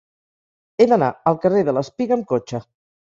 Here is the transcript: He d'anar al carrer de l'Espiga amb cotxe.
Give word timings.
He 0.79 0.87
d'anar 0.93 1.09
al 1.33 1.37
carrer 1.43 1.61
de 1.69 1.77
l'Espiga 1.79 2.17
amb 2.19 2.27
cotxe. 2.33 2.63